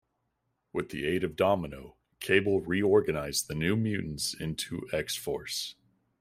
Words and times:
With 0.73 0.89
the 0.89 1.05
aid 1.05 1.23
of 1.23 1.35
Domino, 1.35 1.95
Cable 2.19 2.61
reorganized 2.61 3.47
the 3.47 3.53
New 3.53 3.75
Mutants 3.75 4.33
into 4.33 4.89
X-Force. 4.91 5.75